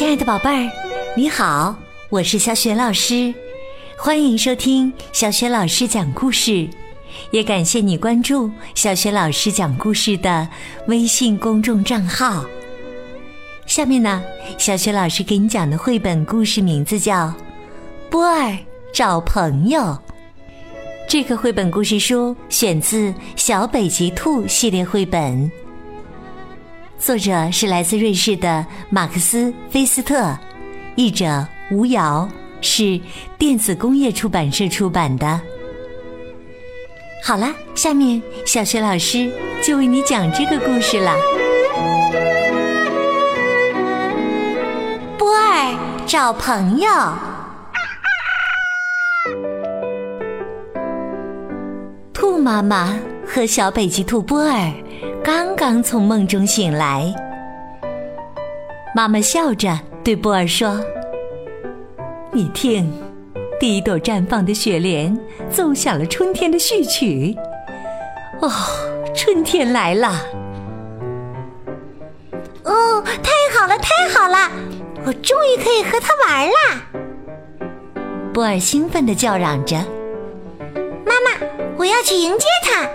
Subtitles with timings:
[0.00, 0.72] 亲爱的宝贝儿，
[1.14, 1.76] 你好，
[2.08, 3.34] 我是小雪老师，
[3.98, 6.66] 欢迎收听小雪老师讲故事，
[7.32, 10.48] 也感谢你关注小雪老师讲故事的
[10.86, 12.46] 微信公众账号。
[13.66, 14.22] 下面呢，
[14.56, 17.26] 小雪老师给你讲的绘本故事名字叫
[18.08, 18.56] 《波儿
[18.94, 19.80] 找朋友》。
[21.06, 25.52] 这个绘本故事书选自《小北极兔》系列绘本。
[27.00, 30.36] 作者是来自瑞士的马克思·菲斯特，
[30.96, 32.28] 译者吴瑶，
[32.60, 33.00] 是
[33.38, 35.40] 电子工业出版社出版的。
[37.24, 39.32] 好了，下面小学老师
[39.64, 41.16] 就为你讲这个故事了。
[45.16, 46.90] 波儿找朋友。
[52.12, 52.94] 兔妈妈
[53.26, 54.70] 和小北极兔波儿。
[55.22, 57.12] 刚刚从梦中醒来，
[58.94, 60.80] 妈妈笑着对波儿说
[62.32, 62.90] ：“你听，
[63.58, 65.14] 第一朵绽放的雪莲
[65.50, 67.36] 奏响了春天的序曲。
[68.40, 68.50] 哦，
[69.14, 70.08] 春天来了！
[72.64, 74.50] 哦，太好了，太好了！
[75.04, 76.82] 我终于可以和它玩啦！”
[78.32, 79.76] 波儿兴奋地叫嚷着
[81.04, 82.88] ：“妈妈，我要去迎接它！”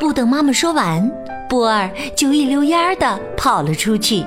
[0.00, 1.10] 不等妈妈说完，
[1.48, 4.24] 波儿就一溜烟儿的跑了出去。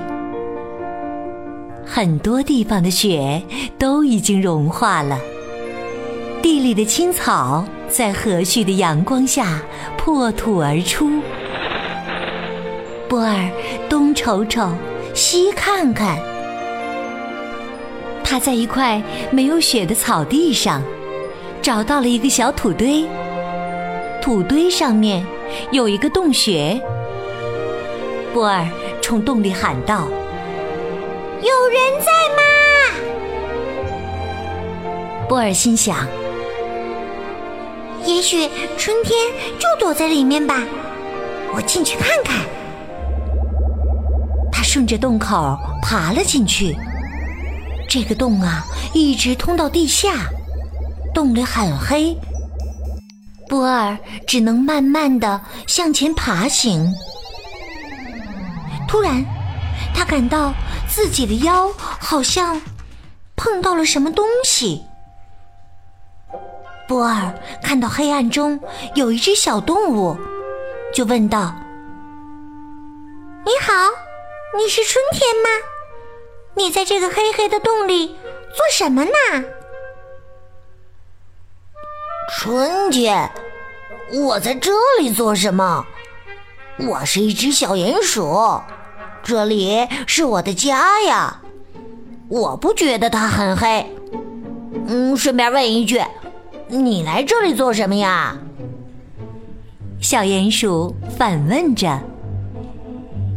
[1.84, 3.42] 很多地方的雪
[3.78, 5.18] 都已经融化了，
[6.42, 9.60] 地里的青草在和煦的阳光下
[9.96, 11.20] 破土而出。
[13.08, 13.50] 波儿
[13.88, 14.68] 东瞅瞅，
[15.14, 16.18] 西看看，
[18.24, 19.00] 他在一块
[19.30, 20.82] 没有雪的草地上
[21.62, 23.04] 找到了一个小土堆，
[24.26, 25.24] 土堆上面。
[25.70, 26.82] 有一个洞穴，
[28.34, 28.66] 波儿
[29.00, 30.08] 冲洞里喊道
[31.40, 32.42] ：“有人在吗？”
[35.30, 35.98] 波儿心想
[38.04, 39.16] ：“也许春天
[39.60, 40.60] 就躲在里面吧，
[41.54, 42.44] 我进去看看。”
[44.50, 46.74] 他顺着洞口爬了进去。
[47.88, 50.26] 这个洞啊，一直通到地下，
[51.14, 52.18] 洞里很黑。
[53.48, 56.92] 波儿只能慢慢的向前爬行。
[58.88, 59.24] 突然，
[59.94, 60.52] 他感到
[60.88, 62.60] 自己的腰好像
[63.36, 64.82] 碰到了什么东西。
[66.88, 68.60] 波儿看到黑暗中
[68.94, 70.16] 有一只小动物，
[70.94, 71.54] 就问道
[73.44, 73.72] ：“你好，
[74.56, 75.48] 你是春天吗？
[76.54, 79.10] 你在这个黑黑的洞里做什么呢？”
[82.28, 83.30] 春天，
[84.12, 85.86] 我在这里做什么？
[86.78, 88.60] 我是一只小鼹鼠，
[89.22, 91.40] 这里是我的家呀。
[92.28, 93.86] 我不觉得它很黑。
[94.88, 96.02] 嗯，顺便问一句，
[96.66, 98.36] 你来这里做什么呀？
[100.00, 101.98] 小鼹鼠反问着。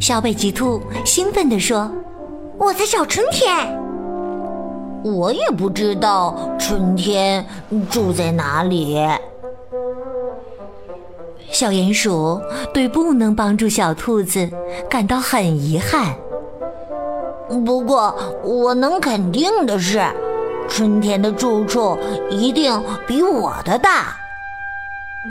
[0.01, 1.91] 小北极兔兴奋地说
[2.57, 3.71] ：“我在找春天。”
[5.03, 7.45] 我也不知道春天
[7.89, 8.97] 住在哪里。
[11.51, 12.39] 小鼹鼠
[12.73, 14.49] 对不能帮助小兔子
[14.89, 16.13] 感到很遗憾。
[17.65, 20.01] 不过我能肯定的是，
[20.67, 21.97] 春天的住处
[22.29, 24.15] 一定比我的大。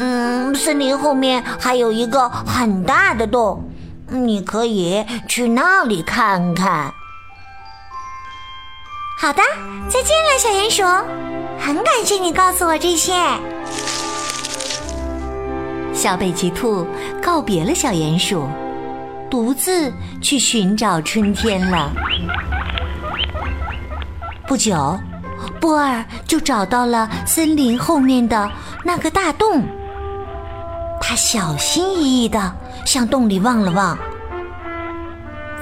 [0.00, 3.62] 嗯，森林后面还有一个很大的洞，
[4.08, 6.92] 你可以去那里看看。
[9.20, 9.42] 好的，
[9.88, 10.84] 再见了，小鼹鼠。
[11.58, 13.12] 很感谢你告诉我这些。
[15.92, 16.86] 小北极兔
[17.20, 18.48] 告别了小鼹鼠，
[19.28, 19.92] 独自
[20.22, 21.90] 去寻找春天了。
[24.46, 24.96] 不久，
[25.60, 28.48] 波儿就找到了森林后面的
[28.84, 29.64] 那个大洞。
[31.00, 32.54] 他小心翼翼的
[32.86, 33.98] 向洞里望了望，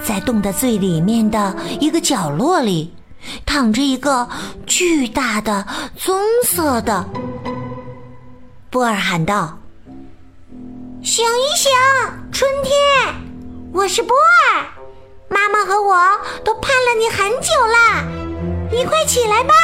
[0.03, 2.93] 在洞的最里面的一个角落里。
[3.45, 4.29] 躺着一个
[4.67, 7.09] 巨大的棕色的，
[8.71, 9.59] 波尔喊道
[11.03, 11.73] ：“醒一醒，
[12.33, 12.73] 春天，
[13.73, 14.15] 我是波
[14.55, 14.67] 尔，
[15.29, 15.97] 妈妈和我
[16.45, 18.05] 都盼了你很久啦，
[18.71, 19.55] 你快起来吧！”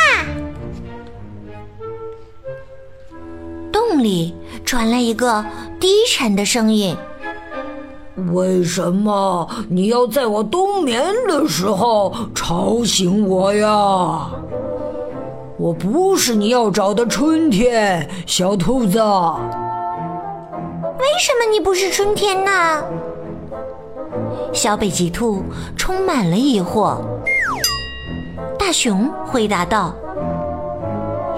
[3.73, 5.45] 洞里传来一个
[5.81, 6.97] 低沉的声音。
[8.35, 14.29] 为什么你要在我冬眠的时候吵醒我呀？
[15.57, 18.99] 我不是你要找的春天，小兔子。
[18.99, 19.03] 为
[21.19, 22.85] 什么你不是春天呢？
[24.53, 25.43] 小北极兔
[25.77, 26.99] 充满了疑惑。
[28.59, 29.95] 大熊回答道：“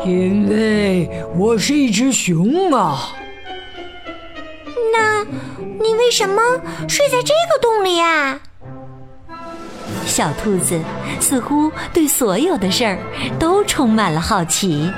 [0.04, 2.98] 因为我是一只熊啊。”
[4.92, 5.24] 那，
[5.80, 6.40] 你为什么
[6.88, 8.40] 睡在这个洞里呀？
[10.06, 10.78] 小兔子
[11.20, 12.98] 似乎对所有的事儿
[13.38, 14.90] 都充满了好奇。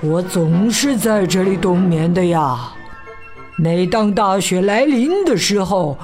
[0.00, 2.72] 我总是在这里冬眠的呀。
[3.56, 5.98] 每当大雪来临的时候，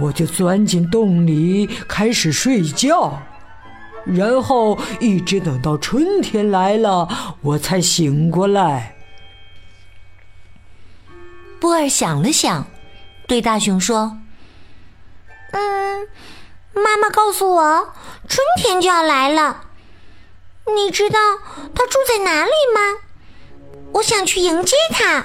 [0.00, 3.20] 我就钻进洞里开始睡觉，
[4.04, 7.08] 然后一直等到春天来了，
[7.42, 8.93] 我才醒过来。
[11.64, 12.66] 波儿想了想，
[13.26, 14.18] 对大熊说
[15.52, 16.06] ：“嗯。”
[16.76, 17.94] 妈妈告诉我，
[18.28, 19.62] 春天就要来了。
[20.76, 21.18] 你知道
[21.74, 22.98] 他住在哪里吗？
[23.92, 25.24] 我想去迎接他。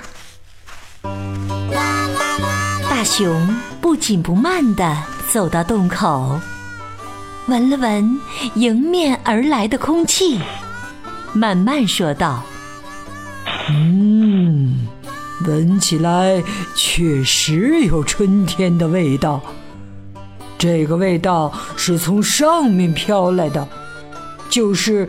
[2.90, 4.96] 大熊不紧不慢地
[5.30, 6.40] 走到洞口，
[7.48, 8.18] 闻了闻
[8.56, 10.40] 迎面而来的空气，
[11.34, 12.44] 慢慢说道
[13.70, 13.99] ：“嗯，
[15.50, 16.44] 闻起来
[16.76, 19.42] 确实有春天的味道。”
[20.58, 23.68] 这个味道是从上面飘来的，
[24.50, 25.08] 就是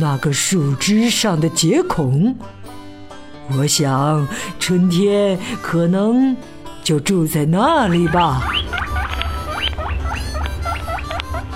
[0.00, 2.36] 那个树枝上的结孔。
[3.58, 4.26] 我想
[4.60, 6.36] 春天可能
[6.84, 8.48] 就住在那里吧。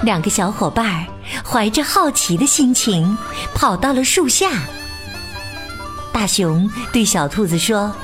[0.03, 1.07] 两个小伙伴
[1.45, 3.17] 怀着好奇的心情
[3.55, 4.51] 跑到了树下。
[6.13, 7.95] 大熊对小兔子说：“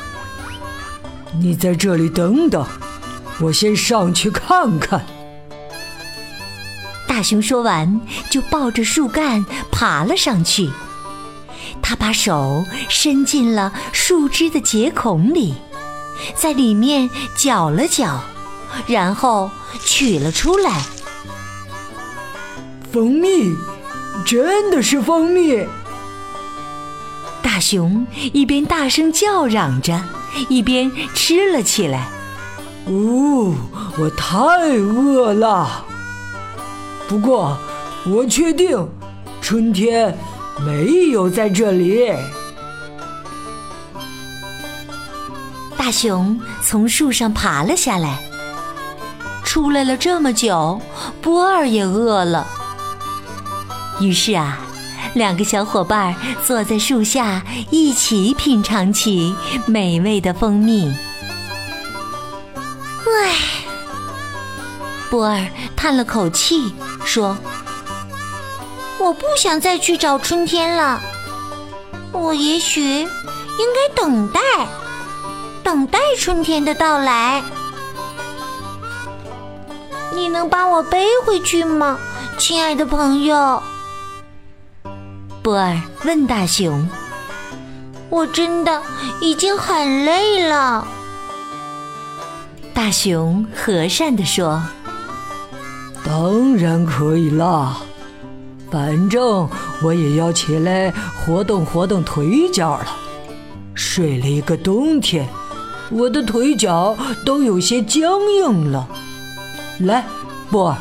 [1.40, 2.66] 你在这里等等，
[3.40, 5.04] 我先上去看看。”
[7.08, 8.00] 大熊说完，
[8.30, 10.68] 就抱着树干爬了上去。
[11.80, 15.54] 他把手伸进了树枝的结孔里，
[16.34, 18.20] 在里面搅了搅，
[18.86, 19.50] 然后
[19.84, 20.82] 取了出来。
[22.92, 23.54] 蜂蜜，
[24.24, 25.66] 真的是蜂蜜！
[27.42, 30.02] 大熊一边大声叫嚷着，
[30.48, 32.08] 一边吃了起来。
[32.86, 33.54] 哦，
[33.98, 34.36] 我太
[34.76, 35.84] 饿了。
[37.08, 37.56] 不过，
[38.06, 38.88] 我确定，
[39.40, 40.16] 春天
[40.64, 42.12] 没有在这里。
[45.76, 48.18] 大熊从树上爬了下来，
[49.44, 50.80] 出来了这么久，
[51.22, 52.44] 波儿也饿了。
[54.00, 54.58] 于是啊，
[55.16, 56.14] 两个小伙伴
[56.44, 59.34] 坐在树下，一起品尝起
[59.64, 60.94] 美味的蜂蜜。
[63.06, 63.34] 唉，
[65.10, 66.74] 波儿叹了口气。
[67.02, 67.34] 说
[69.00, 71.00] ：“我不想再去找春天了。
[72.12, 74.40] 我也许应该等待，
[75.62, 77.42] 等待春天的到来。
[80.14, 81.96] 你能把我背回去吗，
[82.36, 83.62] 亲爱的朋友？”
[85.46, 86.88] 波尔问大熊
[88.10, 88.82] ：“我真的
[89.20, 90.84] 已经很累了。”
[92.74, 94.60] 大熊和善地说。
[96.04, 97.76] 当然可以啦，
[98.72, 99.48] 反正
[99.84, 102.86] 我也要起来活动活动腿脚了。
[103.72, 105.28] 睡了一个冬天，
[105.92, 108.88] 我的腿脚都有些僵硬了。
[109.78, 110.04] 来，
[110.50, 110.78] 波儿，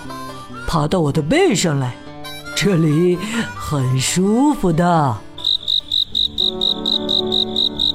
[0.65, 1.95] 爬到我的背上来，
[2.55, 3.17] 这里
[3.55, 5.17] 很舒服的。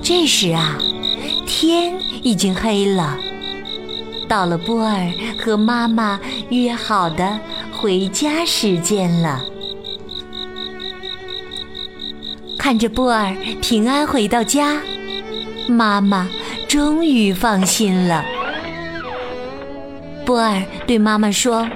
[0.02, 0.76] 这时啊，
[1.47, 3.17] 天已经黑了。
[4.29, 5.11] 到了波尔
[5.43, 7.40] 和妈妈约好的
[7.73, 9.40] 回家时间了。
[12.59, 14.81] 看着波尔平安回到家，
[15.69, 16.29] 妈妈
[16.69, 18.25] 终于放心了。
[20.25, 21.69] 波尔对妈妈说：“，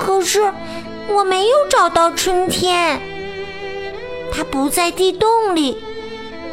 [0.00, 0.40] 可是
[1.08, 3.00] 我没有找到春天，
[4.32, 5.76] 它不在地洞里，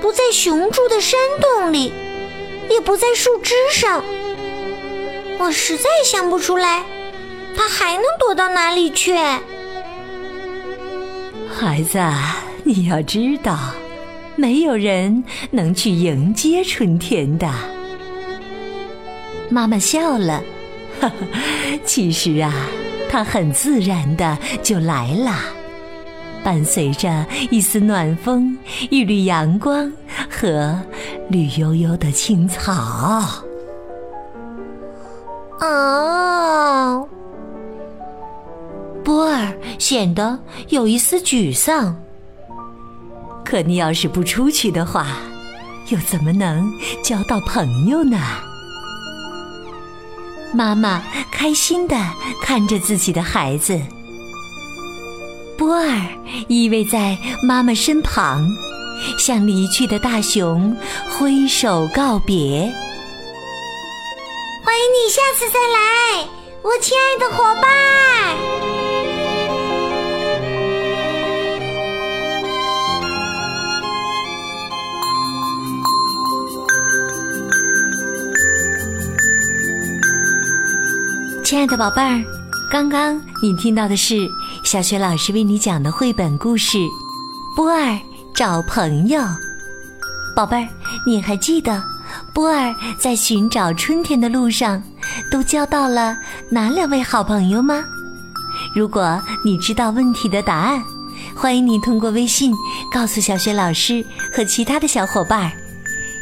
[0.01, 1.91] 不在熊住的山洞里。”
[2.69, 4.03] 也不在树枝上，
[5.39, 6.83] 我实在想不出来，
[7.55, 9.15] 它还能躲到哪里去？
[11.49, 11.97] 孩子，
[12.65, 13.57] 你要知道，
[14.35, 17.49] 没有人能去迎接春天的。
[19.49, 20.43] 妈妈笑了，
[20.99, 21.15] 哈哈，
[21.85, 22.53] 其实啊，
[23.09, 25.31] 它很自然的就来了，
[26.43, 28.57] 伴随着一丝暖风，
[28.89, 29.91] 一缕阳光。
[30.29, 30.79] 和
[31.29, 33.43] 绿油油的青草。
[35.59, 37.07] 哦，
[39.03, 40.37] 波尔显得
[40.69, 41.95] 有一丝沮丧。
[43.43, 45.07] 可你要是不出去的话，
[45.89, 46.69] 又怎么能
[47.03, 48.17] 交到朋友呢？
[50.53, 51.95] 妈妈开心地
[52.41, 53.79] 看着自己的孩子。
[55.57, 56.07] 波儿
[56.47, 58.47] 依偎在妈妈身旁，
[59.17, 60.75] 向离去的大熊
[61.09, 62.71] 挥手告别。
[64.63, 66.27] 欢迎你下次再来，
[66.61, 68.16] 我亲爱的伙伴。
[81.67, 82.23] 的宝贝儿，
[82.71, 84.15] 刚刚你听到的是
[84.63, 86.77] 小雪老师为你讲的绘本故事
[87.57, 87.99] 《波儿
[88.33, 89.19] 找朋友》。
[90.33, 90.67] 宝贝儿，
[91.05, 91.83] 你还记得
[92.33, 94.81] 波儿在寻找春天的路上
[95.29, 96.15] 都交到了
[96.49, 97.83] 哪两位好朋友吗？
[98.73, 100.81] 如果你知道问题的答案，
[101.35, 102.53] 欢迎你通过微信
[102.93, 105.51] 告诉小雪老师和其他的小伙伴。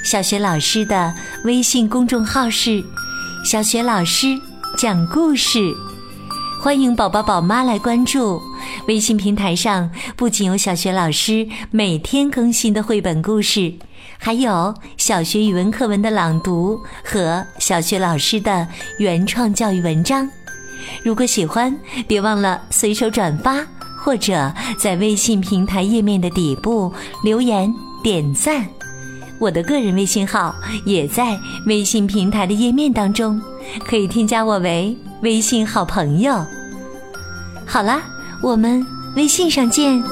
[0.04, 2.84] 小雪老师的微信公众号是
[3.46, 4.40] “小雪老师”。
[4.78, 5.74] 讲故事，
[6.62, 8.42] 欢迎宝宝宝妈来关注。
[8.90, 13.74] 微信平台上不仅有小学老师每天更新的绘本故事，
[14.18, 18.68] 还有小学语文课文的朗读和小学老师的
[19.00, 20.30] 原创教育文章。
[21.04, 21.74] 如果喜欢，
[22.06, 23.66] 别忘了随手转发，
[24.04, 26.92] 或者在微信平台页面的底部
[27.24, 28.68] 留言点赞。
[29.40, 30.54] 我的个人微信号
[30.86, 33.42] 也在微信平台的页面当中，
[33.88, 36.46] 可以添加我为微信好朋友。
[37.66, 38.02] 好啦，
[38.42, 40.04] 我们微信上见。